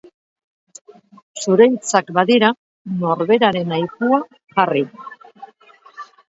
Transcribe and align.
Zure 1.41 1.67
hitzak 1.73 2.09
badira, 2.19 2.49
“Norberaren 3.03 3.77
aipua” 3.79 4.21
jarri. 4.57 4.83